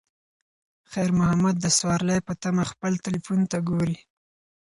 خیر 0.91 1.09
محمد 1.19 1.55
د 1.59 1.65
سوارلۍ 1.77 2.19
په 2.27 2.33
تمه 2.41 2.63
خپل 2.71 2.93
تلیفون 3.05 3.39
ته 3.51 3.57
ګوري. 3.69 3.97